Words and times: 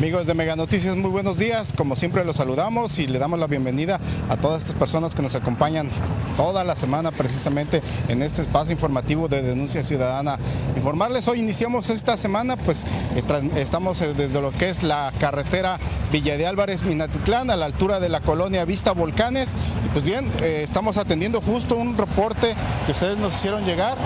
Amigos 0.00 0.26
de 0.26 0.32
Mega 0.32 0.56
Noticias, 0.56 0.96
muy 0.96 1.10
buenos 1.10 1.36
días. 1.36 1.74
Como 1.76 1.94
siempre 1.94 2.24
los 2.24 2.36
saludamos 2.36 2.98
y 2.98 3.06
le 3.06 3.18
damos 3.18 3.38
la 3.38 3.46
bienvenida 3.46 4.00
a 4.30 4.38
todas 4.38 4.62
estas 4.62 4.74
personas 4.74 5.14
que 5.14 5.20
nos 5.20 5.34
acompañan 5.34 5.90
toda 6.38 6.64
la 6.64 6.74
semana 6.74 7.10
precisamente 7.10 7.82
en 8.08 8.22
este 8.22 8.40
espacio 8.40 8.72
informativo 8.72 9.28
de 9.28 9.42
denuncia 9.42 9.82
ciudadana. 9.82 10.38
Informarles, 10.74 11.28
hoy 11.28 11.40
iniciamos 11.40 11.90
esta 11.90 12.16
semana, 12.16 12.56
pues 12.56 12.86
estamos 13.56 14.00
eh, 14.00 14.14
desde 14.16 14.40
lo 14.40 14.52
que 14.52 14.70
es 14.70 14.82
la 14.82 15.12
carretera 15.20 15.78
Villa 16.10 16.38
de 16.38 16.46
Álvarez 16.46 16.82
Minatitlán 16.82 17.50
a 17.50 17.56
la 17.56 17.66
altura 17.66 18.00
de 18.00 18.08
la 18.08 18.20
colonia 18.20 18.64
Vista 18.64 18.92
Volcanes. 18.92 19.52
Y 19.84 19.88
pues 19.90 20.02
bien, 20.02 20.30
eh, 20.40 20.62
estamos 20.64 20.96
atendiendo 20.96 21.42
justo 21.42 21.76
un 21.76 21.98
reporte 21.98 22.54
que 22.86 22.92
ustedes 22.92 23.18
nos 23.18 23.34
hicieron 23.34 23.66
llegar 23.66 23.98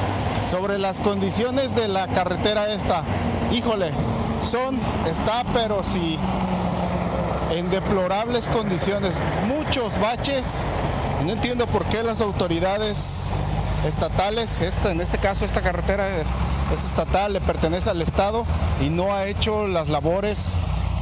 sobre 0.51 0.77
las 0.77 0.99
condiciones 0.99 1.77
de 1.77 1.87
la 1.87 2.09
carretera 2.09 2.75
esta. 2.75 3.05
Híjole, 3.53 3.93
son, 4.45 4.79
está, 5.07 5.45
pero 5.53 5.83
sí 5.85 6.19
en 7.53 7.71
deplorables 7.71 8.49
condiciones. 8.49 9.13
Muchos 9.47 9.99
baches. 10.01 10.55
No 11.25 11.33
entiendo 11.33 11.67
por 11.67 11.85
qué 11.87 12.03
las 12.03 12.21
autoridades 12.21 13.25
estatales, 13.87 14.61
esta, 14.61 14.91
en 14.91 15.01
este 15.01 15.19
caso 15.19 15.45
esta 15.45 15.61
carretera 15.61 16.09
es 16.73 16.85
estatal, 16.85 17.33
le 17.33 17.41
pertenece 17.41 17.91
al 17.91 18.03
Estado 18.03 18.45
y 18.85 18.91
no 18.91 19.13
ha 19.13 19.27
hecho 19.27 19.67
las 19.67 19.89
labores 19.89 20.53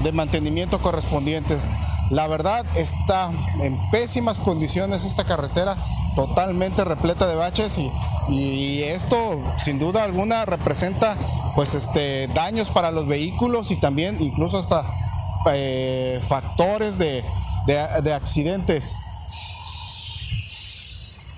de 0.02 0.12
mantenimiento 0.12 0.80
correspondientes. 0.80 1.58
La 2.12 2.26
verdad 2.26 2.66
está 2.76 3.30
en 3.62 3.78
pésimas 3.90 4.38
condiciones 4.38 5.06
esta 5.06 5.24
carretera, 5.24 5.78
totalmente 6.14 6.84
repleta 6.84 7.26
de 7.26 7.36
baches 7.36 7.78
y, 8.28 8.82
esto 8.82 9.40
sin 9.56 9.78
duda 9.78 10.04
alguna 10.04 10.44
representa 10.44 11.16
pues 11.54 11.72
este 11.72 12.28
daños 12.28 12.68
para 12.68 12.90
los 12.90 13.06
vehículos 13.06 13.70
y 13.70 13.76
también 13.76 14.18
incluso 14.20 14.58
hasta 14.58 14.84
eh, 15.54 16.20
factores 16.28 16.98
de, 16.98 17.24
accidentes. 18.14 18.94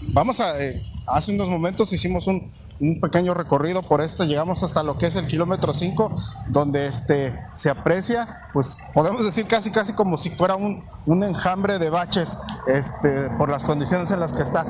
Vamos 0.09 0.41
a, 0.41 0.61
eh, 0.61 0.83
hace 1.07 1.31
unos 1.31 1.49
momentos 1.49 1.93
hicimos 1.93 2.27
un, 2.27 2.51
un 2.81 3.01
pequeño 3.01 3.35
recorrido 3.35 3.83
por 3.83 4.01
esto, 4.01 4.25
llegamos 4.25 4.63
hasta 4.63 4.83
lo 4.83 4.99
que 4.99 5.07
es 5.07 5.17
el 5.17 5.27
kilómetro 5.27 5.73
5, 5.73 6.11
donde 6.49 6.87
este, 6.87 7.33
se 7.55 7.71
aprecia, 7.71 8.49
pues 8.53 8.79
podemos 8.93 9.25
decir 9.25 9.47
casi 9.47 9.71
casi 9.71 9.93
como 9.93 10.19
si 10.19 10.31
fuera 10.31 10.57
un, 10.57 10.83
un 11.07 11.23
enjambre 11.23 11.79
de 11.79 11.91
baches 11.91 12.39
este, 12.67 13.31
por 13.39 13.49
las 13.49 13.65
condiciones 13.65 14.11
en 14.11 14.21
las 14.21 14.33
que 14.33 14.43
está. 14.43 14.67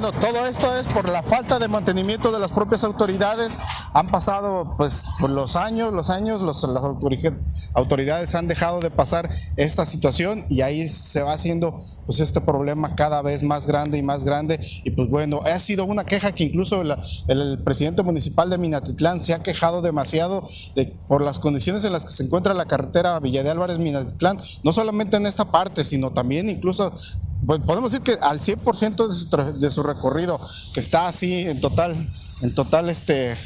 Bueno, 0.00 0.10
todo 0.10 0.44
esto 0.48 0.76
es 0.76 0.88
por 0.88 1.08
la 1.08 1.22
falta 1.22 1.60
de 1.60 1.68
mantenimiento 1.68 2.32
de 2.32 2.40
las 2.40 2.50
propias 2.50 2.82
autoridades. 2.82 3.60
Han 3.92 4.08
pasado 4.08 4.74
pues 4.76 5.04
por 5.20 5.30
los 5.30 5.54
años, 5.54 5.92
los 5.92 6.10
años, 6.10 6.42
las 6.42 6.64
autoridades 7.74 8.34
han 8.34 8.48
dejado 8.48 8.80
de 8.80 8.90
pasar 8.90 9.30
esta 9.56 9.86
situación 9.86 10.46
y 10.50 10.62
ahí 10.62 10.88
se 10.88 11.22
va 11.22 11.32
haciendo 11.32 11.78
pues 12.06 12.18
este 12.18 12.40
problema 12.40 12.96
cada 12.96 13.22
vez 13.22 13.44
más 13.44 13.68
grande 13.68 13.96
y 13.96 14.02
más 14.02 14.24
grande. 14.24 14.58
Y 14.82 14.90
pues 14.90 15.08
bueno, 15.08 15.38
ha 15.44 15.60
sido 15.60 15.84
una 15.84 16.02
queja 16.02 16.32
que 16.32 16.42
incluso 16.42 16.82
el, 16.82 17.62
presidente 17.62 18.02
municipal 18.02 18.50
de 18.50 18.58
Minatitlán 18.58 19.20
se 19.20 19.32
ha 19.32 19.44
quejado 19.44 19.80
demasiado 19.80 20.48
de, 20.74 20.86
por 21.06 21.22
las 21.22 21.38
condiciones 21.38 21.84
en 21.84 21.92
las 21.92 22.04
que 22.04 22.10
se 22.10 22.24
encuentra 22.24 22.52
la 22.52 22.66
carretera 22.66 23.20
Villa 23.20 23.44
de 23.44 23.50
Álvarez 23.50 23.78
Minatitlán, 23.78 24.38
no 24.64 24.72
solamente 24.72 25.18
en 25.18 25.26
esta 25.26 25.52
parte, 25.52 25.84
sino 25.84 26.10
también 26.10 26.48
incluso 26.48 26.92
pues 27.46 27.60
podemos 27.60 27.92
decir 27.92 28.04
que 28.04 28.18
al 28.22 28.40
100% 28.40 29.08
de 29.08 29.14
su, 29.14 29.60
de 29.60 29.70
su 29.70 29.82
recorrido, 29.82 30.40
que 30.72 30.80
está 30.80 31.08
así 31.08 31.40
en 31.40 31.60
total, 31.60 31.94
en 32.42 32.54
total 32.54 32.88
este, 32.88 33.36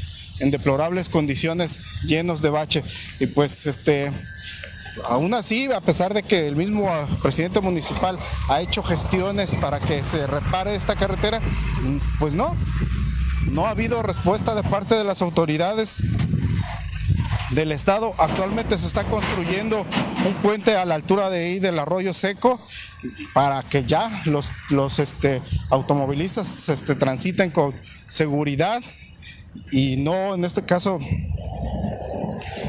en 0.41 0.50
deplorables 0.50 1.09
condiciones, 1.09 1.78
llenos 2.04 2.42
de 2.42 2.50
bache. 2.50 2.82
Y 3.20 3.26
pues 3.26 3.66
este, 3.66 4.12
aún 5.08 5.34
así, 5.34 5.70
a 5.72 5.81
pesar 5.81 6.14
de 6.14 6.22
que 6.22 6.48
el 6.48 6.56
mismo 6.56 6.88
presidente 7.22 7.60
municipal 7.60 8.19
ha 8.48 8.60
hecho 8.60 8.82
gestiones 8.82 9.53
para 9.53 9.81
que 9.81 10.04
se 10.04 10.26
repare 10.26 10.75
esta 10.75 10.97
carretera, 10.97 11.41
pues 12.19 12.34
no, 12.34 12.54
no 13.50 13.66
ha 13.66 13.70
habido 13.70 14.03
respuesta 14.03 14.54
de 14.54 14.62
parte 14.62 14.94
de 14.94 15.04
las 15.04 15.22
autoridades 15.22 16.03
del 17.50 17.72
estado. 17.72 18.14
Actualmente 18.19 18.76
se 18.78 18.86
está 18.86 19.04
construyendo 19.04 19.86
un 20.26 20.34
puente 20.42 20.76
a 20.76 20.84
la 20.84 20.94
altura 20.94 21.31
de 21.31 21.47
ahí 21.47 21.59
del 21.59 21.78
arroyo 21.78 22.12
seco 22.14 22.60
para 23.32 23.62
que 23.62 23.84
ya 23.84 24.22
los, 24.26 24.53
los 24.70 24.98
este, 24.98 25.41
automovilistas 25.70 26.69
este, 26.69 26.94
transiten 26.94 27.50
con 27.50 27.75
seguridad 28.08 28.82
y 29.72 29.97
no 29.97 30.34
en 30.34 30.44
este 30.44 30.62
caso 30.62 30.98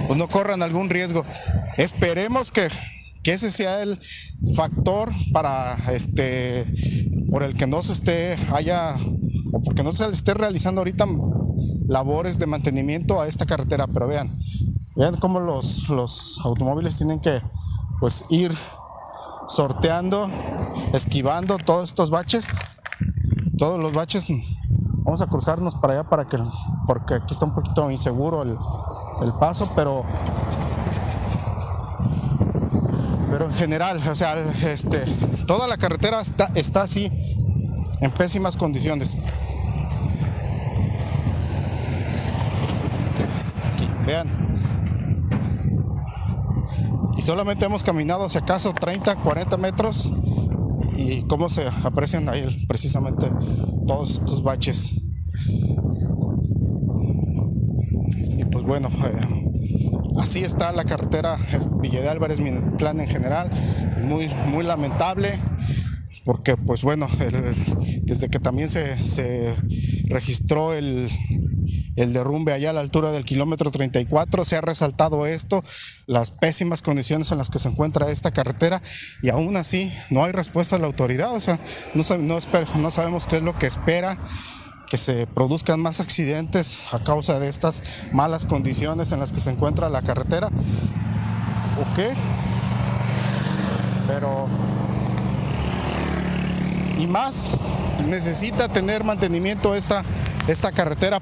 pues 0.08 0.18
no 0.18 0.28
corran 0.28 0.64
algún 0.64 0.90
riesgo. 0.90 1.26
Esperemos 1.78 2.52
que, 2.52 2.70
que 3.22 3.34
ese 3.34 3.52
sea 3.52 3.82
el 3.82 4.00
factor 4.56 5.12
para 5.32 5.78
este 5.92 6.66
por 7.30 7.44
el 7.44 7.56
que 7.56 7.68
no 7.68 7.82
se 7.84 7.94
esté 7.94 8.38
haya 8.52 8.96
o 9.52 9.62
porque 9.62 9.84
no 9.84 9.92
se 9.92 10.08
esté 10.10 10.34
realizando 10.34 10.82
ahorita 10.82 11.06
labores 11.90 12.38
de 12.38 12.46
mantenimiento 12.46 13.20
a 13.20 13.28
esta 13.28 13.48
carretera, 13.48 13.88
pero 13.88 14.08
vean, 14.08 14.38
vean 14.96 15.18
cómo 15.18 15.40
los, 15.40 15.90
los 15.90 16.40
automóviles 16.44 16.98
tienen 16.98 17.20
que 17.20 17.42
pues 18.00 18.24
ir 18.30 18.56
sorteando, 19.48 20.30
esquivando 20.94 21.58
todos 21.58 21.90
estos 21.90 22.12
baches, 22.12 22.48
todos 23.58 23.80
los 23.80 23.94
baches. 23.94 24.28
Vamos 25.04 25.22
a 25.22 25.28
cruzarnos 25.28 25.76
para 25.76 25.96
allá 25.96 26.10
para 26.10 26.26
que, 26.26 26.38
porque 26.86 27.16
aquí 27.16 27.34
está 27.34 27.46
un 27.46 27.56
poquito 27.56 27.90
inseguro 27.90 28.44
el, 28.44 28.56
el 29.24 29.34
paso, 29.34 29.68
pero 29.76 30.04
pero 33.32 33.46
en 33.46 33.54
general, 33.54 34.02
o 34.08 34.16
sea, 34.16 34.40
este, 34.64 35.06
toda 35.48 35.68
la 35.68 35.78
carretera 35.78 36.22
está, 36.22 36.52
está 36.54 36.84
así 36.84 37.12
en 38.00 38.12
pésimas 38.12 38.58
condiciones. 38.58 39.18
Vean. 44.10 44.28
Y 47.18 47.22
solamente 47.22 47.66
hemos 47.66 47.84
caminado, 47.84 48.30
si 48.30 48.38
acaso, 48.38 48.74
30, 48.74 49.16
40 49.18 49.58
metros. 49.58 50.12
Y 50.98 51.22
cómo 51.24 51.48
se 51.48 51.68
aprecian 51.84 52.28
ahí 52.28 52.66
precisamente 52.68 53.30
todos 53.88 54.14
estos 54.14 54.42
baches. 54.44 54.92
Y 58.38 58.46
pues 58.46 58.66
bueno, 58.66 58.90
eh, 58.90 60.18
así 60.18 60.44
está 60.44 60.74
la 60.74 60.86
carretera 60.86 61.38
Villa 61.82 62.02
de 62.02 62.10
Álvarez, 62.10 62.40
plan 62.78 63.00
en 63.00 63.08
general. 63.08 63.52
Muy, 64.04 64.30
muy 64.52 64.64
lamentable 64.64 65.40
porque 66.26 66.58
pues 66.58 66.82
bueno, 66.82 67.08
desde 68.04 68.30
que 68.30 68.40
también 68.40 68.70
se 68.70 69.56
registró 70.10 70.74
el, 70.74 71.10
el 71.96 72.14
derrumbe 72.14 72.54
allá 72.54 72.70
a 72.70 72.74
la 72.74 72.82
altura 72.82 73.12
del 73.12 73.26
kilómetro 73.26 73.72
34. 73.72 74.46
Se 74.46 74.56
ha 74.56 74.62
resaltado 74.62 75.26
esto, 75.26 75.64
las 76.06 76.32
pésimas 76.32 76.82
condiciones 76.82 77.32
en 77.32 77.38
las 77.38 77.50
que 77.50 77.60
se 77.60 77.70
encuentra 77.70 78.10
esta 78.10 78.32
carretera 78.32 78.82
y 79.22 79.30
aún 79.30 79.58
así 79.58 79.94
no 80.10 80.24
hay 80.24 80.32
respuesta 80.32 80.76
de 80.76 80.82
la 80.82 80.88
autoridad. 80.88 81.34
O 81.36 81.40
sea, 81.40 81.60
no, 81.94 82.04
sabemos 82.04 83.28
qué 83.28 83.38
es 83.38 83.44
lo 83.44 83.58
que 83.58 83.68
espera 83.68 84.18
que 84.90 84.98
se 84.98 85.28
produzcan 85.28 85.80
más 85.80 86.00
accidentes 86.00 86.80
a 86.92 87.00
causa 87.00 87.40
de 87.40 87.48
estas 87.48 87.84
malas 88.12 88.46
condiciones 88.46 89.12
en 89.12 89.20
las 89.20 89.32
que 89.32 89.40
se 89.40 89.52
encuentra 89.52 89.90
la 89.90 90.02
carretera. 90.02 90.48
¿O 90.48 91.96
qué? 91.96 92.14
Pero... 94.08 94.48
Y 96.98 97.08
más, 97.08 97.56
necesita 98.08 98.68
tener 98.68 99.04
mantenimiento 99.06 99.76
esta, 99.76 100.04
esta 100.48 100.72
carretera 100.72 101.22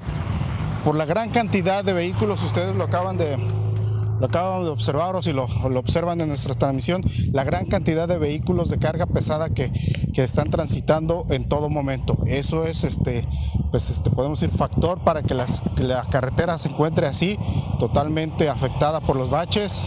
por 0.88 0.96
la 0.96 1.04
gran 1.04 1.28
cantidad 1.28 1.84
de 1.84 1.92
vehículos, 1.92 2.42
ustedes 2.42 2.74
lo 2.74 2.84
acaban 2.84 3.18
de, 3.18 3.36
lo 3.36 4.26
acaban 4.26 4.64
de 4.64 4.70
observar 4.70 5.16
o 5.16 5.22
si 5.22 5.34
lo, 5.34 5.44
observan 5.44 6.22
en 6.22 6.28
nuestra 6.28 6.54
transmisión, 6.54 7.04
la 7.30 7.44
gran 7.44 7.66
cantidad 7.66 8.08
de 8.08 8.16
vehículos 8.16 8.70
de 8.70 8.78
carga 8.78 9.04
pesada 9.04 9.50
que, 9.50 9.70
que 10.14 10.24
están 10.24 10.48
transitando 10.48 11.26
en 11.28 11.46
todo 11.46 11.68
momento. 11.68 12.16
Eso 12.26 12.64
es, 12.64 12.84
este, 12.84 13.28
pues 13.70 13.90
este, 13.90 14.08
podemos 14.08 14.40
decir, 14.40 14.56
factor 14.56 15.00
para 15.04 15.22
que, 15.22 15.34
las, 15.34 15.62
la 15.76 16.04
carretera 16.04 16.56
se 16.56 16.70
encuentre 16.70 17.06
así, 17.06 17.38
totalmente 17.78 18.48
afectada 18.48 19.02
por 19.02 19.16
los 19.16 19.28
baches. 19.28 19.82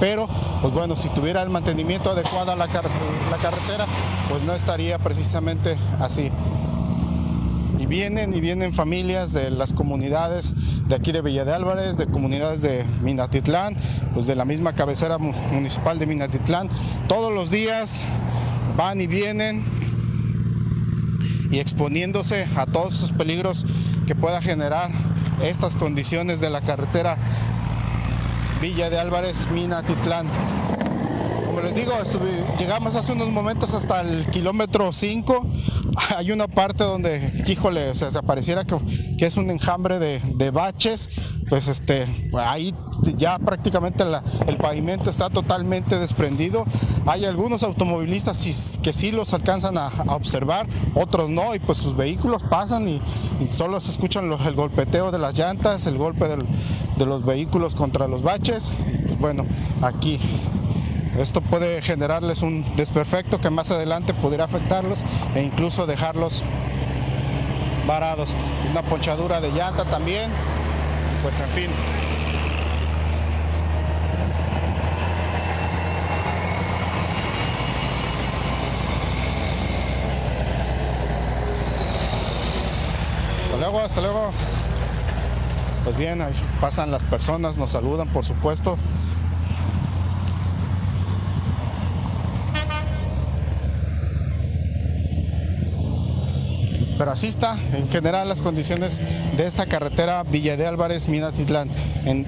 Pero, 0.00 0.28
pues 0.60 0.74
bueno, 0.74 0.96
si 0.96 1.08
tuviera 1.10 1.40
el 1.42 1.50
mantenimiento 1.50 2.10
adecuado 2.10 2.50
a 2.50 2.56
la, 2.56 2.66
la 2.66 3.36
carretera, 3.40 3.86
pues 4.28 4.42
no 4.42 4.54
estaría 4.54 4.98
precisamente 4.98 5.78
así 6.00 6.32
vienen 7.92 8.32
y 8.32 8.40
vienen 8.40 8.72
familias 8.72 9.34
de 9.34 9.50
las 9.50 9.74
comunidades 9.74 10.54
de 10.88 10.94
aquí 10.94 11.12
de 11.12 11.20
Villa 11.20 11.44
de 11.44 11.52
Álvarez, 11.52 11.98
de 11.98 12.06
comunidades 12.06 12.62
de 12.62 12.86
Minatitlán, 13.02 13.76
pues 14.14 14.26
de 14.26 14.34
la 14.34 14.46
misma 14.46 14.72
cabecera 14.72 15.18
municipal 15.18 15.98
de 15.98 16.06
Minatitlán. 16.06 16.70
Todos 17.06 17.30
los 17.30 17.50
días 17.50 18.04
van 18.78 18.98
y 19.02 19.06
vienen 19.06 19.62
y 21.50 21.58
exponiéndose 21.58 22.48
a 22.56 22.64
todos 22.64 22.94
esos 22.94 23.12
peligros 23.12 23.66
que 24.06 24.14
pueda 24.14 24.40
generar 24.40 24.90
estas 25.42 25.76
condiciones 25.76 26.40
de 26.40 26.48
la 26.48 26.62
carretera 26.62 27.18
Villa 28.62 28.88
de 28.88 28.98
Álvarez 29.00 29.50
Minatitlán 29.50 30.28
les 31.74 31.86
digo, 31.86 31.92
llegamos 32.58 32.96
hace 32.96 33.12
unos 33.12 33.30
momentos 33.30 33.72
hasta 33.72 34.02
el 34.02 34.26
kilómetro 34.26 34.92
5. 34.92 35.46
Hay 36.16 36.30
una 36.30 36.46
parte 36.46 36.84
donde, 36.84 37.44
híjole, 37.46 37.94
se 37.94 38.10
pareciera 38.22 38.64
que, 38.64 38.76
que, 39.18 39.26
es 39.26 39.36
un 39.36 39.48
enjambre 39.50 39.98
de, 39.98 40.50
baches. 40.50 41.08
Pues 41.48 41.68
este, 41.68 42.06
ahí 42.34 42.74
ya 43.16 43.38
prácticamente 43.38 44.04
el 44.46 44.56
pavimento 44.56 45.10
está 45.10 45.30
totalmente 45.30 45.98
desprendido. 45.98 46.64
Hay 47.06 47.24
algunos 47.24 47.62
automovilistas 47.62 48.78
que 48.82 48.92
sí 48.92 49.10
los 49.10 49.32
alcanzan 49.32 49.78
a, 49.78 49.88
observar, 50.08 50.66
otros 50.94 51.30
no, 51.30 51.54
y 51.54 51.58
pues 51.58 51.78
sus 51.78 51.96
vehículos 51.96 52.42
pasan 52.42 52.88
y, 52.88 53.00
solo 53.46 53.80
se 53.80 53.90
escuchan 53.90 54.30
el 54.30 54.54
golpeteo 54.54 55.10
de 55.10 55.18
las 55.18 55.38
llantas, 55.38 55.86
el 55.86 55.98
golpe 55.98 56.26
de 56.28 57.06
los 57.06 57.24
vehículos 57.24 57.74
contra 57.74 58.08
los 58.08 58.22
baches. 58.22 58.70
Pues 59.06 59.18
bueno, 59.18 59.46
aquí 59.82 60.18
esto 61.18 61.40
puede 61.42 61.82
generarles 61.82 62.42
un 62.42 62.64
desperfecto 62.76 63.40
que 63.40 63.50
más 63.50 63.70
adelante 63.70 64.14
pudiera 64.14 64.44
afectarlos 64.44 65.04
e 65.34 65.42
incluso 65.42 65.86
dejarlos 65.86 66.42
varados. 67.86 68.34
Una 68.70 68.82
ponchadura 68.82 69.40
de 69.40 69.50
llanta 69.50 69.84
también, 69.84 70.30
pues 71.22 71.38
en 71.40 71.48
fin. 71.50 71.70
Hasta 83.44 83.56
luego, 83.58 83.80
hasta 83.80 84.00
luego. 84.00 84.32
Pues 85.84 85.96
bien, 85.98 86.22
ahí 86.22 86.32
pasan 86.60 86.90
las 86.90 87.02
personas, 87.02 87.58
nos 87.58 87.70
saludan 87.70 88.08
por 88.08 88.24
supuesto. 88.24 88.78
Pero 97.02 97.10
así 97.10 97.34
en 97.72 97.88
general 97.90 98.28
las 98.28 98.42
condiciones 98.42 99.00
de 99.36 99.48
esta 99.48 99.66
carretera 99.66 100.22
Villa 100.22 100.56
de 100.56 100.68
Álvarez 100.68 101.08
Minatitlán 101.08 101.68
en 102.04 102.24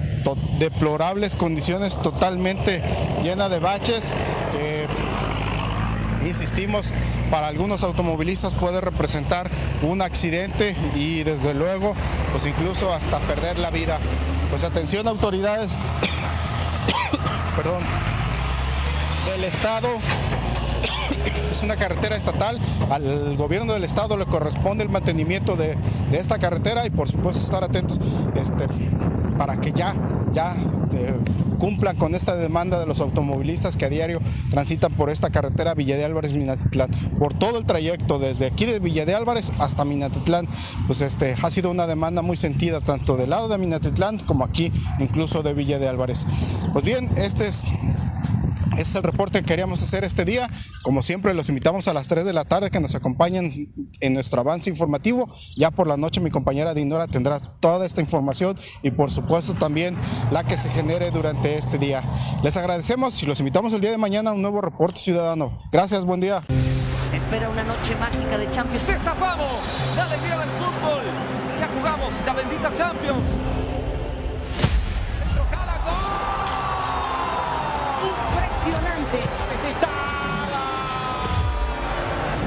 deplorables 0.59 1.37
condiciones 1.37 1.95
totalmente 2.01 2.81
llena 3.23 3.47
de 3.47 3.59
baches 3.59 4.11
que 4.51 6.27
insistimos 6.27 6.91
para 7.31 7.47
algunos 7.47 7.83
automovilistas 7.83 8.53
puede 8.53 8.81
representar 8.81 9.49
un 9.81 10.01
accidente 10.01 10.75
y 10.93 11.23
desde 11.23 11.53
luego 11.53 11.95
pues 12.33 12.45
incluso 12.45 12.91
hasta 12.91 13.19
perder 13.19 13.57
la 13.57 13.69
vida. 13.69 13.97
Pues 14.49 14.65
atención 14.65 15.07
autoridades 15.07 15.71
perdón 17.55 17.81
del 19.31 19.45
estado 19.45 19.87
es 21.51 21.63
una 21.63 21.75
carretera 21.75 22.15
estatal, 22.15 22.59
al 22.89 23.37
gobierno 23.37 23.73
del 23.73 23.83
estado 23.83 24.17
le 24.17 24.25
corresponde 24.25 24.83
el 24.83 24.89
mantenimiento 24.89 25.55
de, 25.55 25.75
esta 26.11 26.39
carretera 26.39 26.85
y 26.85 26.89
por 26.89 27.09
supuesto 27.09 27.43
estar 27.43 27.63
atentos 27.63 27.99
este, 28.35 28.67
para 29.37 29.59
que 29.59 29.71
ya, 29.71 29.95
ya 30.31 30.55
este, 30.55 31.13
cumplan 31.59 31.97
con 31.97 32.15
esta 32.15 32.35
demanda 32.35 32.79
de 32.79 32.85
los 32.85 32.99
automovilistas 32.99 33.77
que 33.77 33.85
a 33.85 33.89
diario 33.89 34.21
transitan 34.49 34.91
por 34.93 35.09
esta 35.09 35.29
carretera 35.29 35.73
Villa 35.73 35.97
de 35.97 36.05
Álvarez 36.05 36.33
Minatitlán. 36.33 36.91
Por 37.17 37.33
todo 37.33 37.57
el 37.57 37.65
trayecto 37.65 38.19
desde 38.19 38.47
aquí 38.47 38.65
de 38.65 38.79
Villa 38.79 39.05
de 39.05 39.15
Álvarez 39.15 39.51
hasta 39.59 39.85
Minatitlán, 39.85 40.47
pues 40.87 41.01
este 41.01 41.35
ha 41.41 41.49
sido 41.51 41.71
una 41.71 41.87
demanda 41.87 42.21
muy 42.21 42.37
sentida 42.37 42.81
tanto 42.81 43.17
del 43.17 43.31
lado 43.31 43.47
de 43.47 43.57
Minatitlán 43.57 44.19
como 44.19 44.43
aquí 44.43 44.71
incluso 44.99 45.43
de 45.43 45.53
Villa 45.53 45.79
de 45.79 45.87
Álvarez. 45.87 46.25
Pues 46.73 46.85
bien, 46.85 47.09
este 47.15 47.47
es 47.47 47.65
es 48.77 48.95
el 48.95 49.03
reporte 49.03 49.39
que 49.39 49.45
queríamos 49.45 49.81
hacer 49.81 50.03
este 50.03 50.25
día. 50.25 50.49
Como 50.83 51.01
siempre, 51.01 51.33
los 51.33 51.49
invitamos 51.49 51.87
a 51.87 51.93
las 51.93 52.07
3 52.07 52.25
de 52.25 52.33
la 52.33 52.45
tarde 52.45 52.71
que 52.71 52.79
nos 52.79 52.95
acompañen 52.95 53.73
en 53.99 54.13
nuestro 54.13 54.41
avance 54.41 54.69
informativo. 54.69 55.27
Ya 55.55 55.71
por 55.71 55.87
la 55.87 55.97
noche 55.97 56.21
mi 56.21 56.29
compañera 56.29 56.73
Dinora 56.73 57.07
tendrá 57.07 57.39
toda 57.59 57.85
esta 57.85 58.01
información 58.01 58.57
y 58.83 58.91
por 58.91 59.11
supuesto 59.11 59.53
también 59.53 59.95
la 60.31 60.43
que 60.43 60.57
se 60.57 60.69
genere 60.69 61.11
durante 61.11 61.57
este 61.57 61.77
día. 61.77 62.03
Les 62.43 62.57
agradecemos 62.57 63.21
y 63.23 63.25
los 63.25 63.39
invitamos 63.39 63.73
el 63.73 63.81
día 63.81 63.91
de 63.91 63.97
mañana 63.97 64.31
a 64.31 64.33
un 64.33 64.41
nuevo 64.41 64.61
reporte 64.61 64.99
ciudadano. 64.99 65.57
Gracias, 65.71 66.05
buen 66.05 66.19
día. 66.19 66.41
Espera 67.13 67.49
una 67.49 67.63
noche 67.63 67.95
mágica 67.95 68.37
de 68.37 68.49
Champions. 68.49 68.87
¡Destapamos! 68.87 69.47
¡La 69.95 70.03
alegría 70.03 70.37
del 70.37 70.49
fútbol! 70.49 71.03
¡Ya 71.59 71.69
jugamos 71.69 72.13
la 72.25 72.33
bendita 72.33 72.75
Champions! 72.75 73.64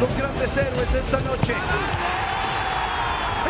Los 0.00 0.16
grandes 0.16 0.56
héroes 0.56 0.92
de 0.92 1.00
esta 1.00 1.20
noche. 1.20 1.52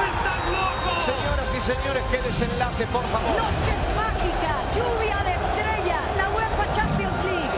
¡Están 0.08 0.52
locos! 0.52 1.04
Señoras 1.04 1.54
y 1.54 1.60
señores, 1.60 2.02
qué 2.10 2.22
desenlace, 2.22 2.86
por 2.86 3.04
favor. 3.04 3.36
Noches 3.36 3.74
mágicas, 3.94 4.74
lluvia 4.74 5.22
de 5.24 5.34
estrellas, 5.34 6.02
la 6.16 6.30
UEFA 6.30 6.72
Champions 6.74 7.24
League. 7.24 7.50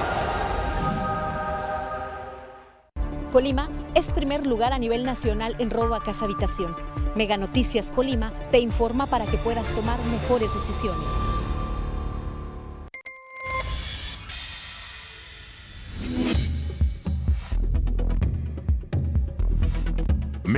Colima 3.30 3.68
es 3.94 4.10
primer 4.10 4.44
lugar 4.44 4.72
a 4.72 4.78
nivel 4.78 5.04
nacional 5.04 5.54
en 5.60 5.70
robo 5.70 5.94
a 5.94 6.02
casa 6.02 6.24
habitación. 6.24 6.74
Mega 7.14 7.36
Noticias 7.36 7.92
Colima 7.92 8.32
te 8.50 8.58
informa 8.58 9.06
para 9.06 9.26
que 9.26 9.38
puedas 9.38 9.72
tomar 9.72 10.00
mejores 10.06 10.52
decisiones. 10.52 11.39